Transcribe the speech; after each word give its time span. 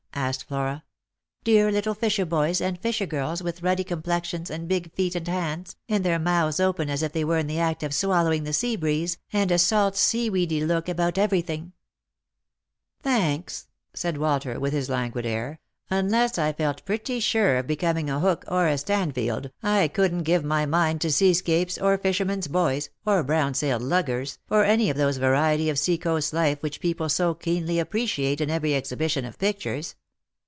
asked 0.13 0.43
Flora. 0.43 0.83
"Dear 1.43 1.71
little 1.71 1.95
fisher 1.95 2.25
boys 2.27 2.61
and 2.61 2.77
fisher 2.79 3.07
girls 3.07 3.41
with 3.41 3.63
ruddy 3.63 3.83
complexions 3.83 4.51
and 4.51 4.67
big 4.67 4.93
feet 4.93 5.15
and 5.15 5.27
hands, 5.27 5.77
and 5.89 6.03
their 6.03 6.19
mouths 6.19 6.59
open 6.59 6.89
as 6.91 7.01
if 7.01 7.13
they 7.13 7.23
were 7.23 7.37
in 7.39 7.47
the 7.47 7.57
act 7.59 7.81
of 7.81 7.91
swallowing 7.93 8.43
the 8.43 8.53
sea 8.53 8.75
breeze, 8.75 9.17
and 9.33 9.49
a 9.51 9.57
salt 9.57 9.95
sea 9.95 10.29
weedy 10.29 10.63
look 10.63 10.87
about 10.87 11.15
everythinsr," 11.15 11.71
Lost 11.71 13.01
for 13.01 13.09
Love. 13.09 13.19
129" 13.23 13.37
Thanks," 13.41 13.67
said 13.95 14.17
Walter 14.17 14.59
with 14.59 14.73
his 14.73 14.89
languid 14.89 15.25
air; 15.25 15.59
unless 15.89 16.37
I 16.37 16.53
felt 16.53 16.85
pretty 16.85 17.19
sure 17.19 17.57
of 17.57 17.65
becoming 17.65 18.09
a 18.09 18.19
Hook 18.19 18.45
or 18.47 18.67
a 18.67 18.75
8tanfield, 18.75 19.49
I 19.63 19.87
couldn't 19.87 20.23
give 20.23 20.43
my 20.43 20.65
mind 20.67 21.01
to 21.01 21.11
sea 21.11 21.33
scapes, 21.33 21.77
or 21.79 21.97
fishermen's 21.97 22.47
boys, 22.49 22.89
or 23.05 23.23
brown 23.23 23.53
sailed 23.55 23.81
luggers, 23.81 24.37
or 24.51 24.65
any 24.65 24.89
of 24.89 24.97
those 24.97 25.17
varieties 25.17 25.69
of 25.69 25.79
sea 25.79 25.97
coast 25.97 26.31
life 26.31 26.61
which 26.61 26.79
people 26.81 27.09
so 27.09 27.33
keenly 27.33 27.79
appreciate 27.79 28.39
in 28.39 28.51
every 28.51 28.75
exhibition 28.75 29.25
of 29.25 29.39
pictures." 29.39 29.95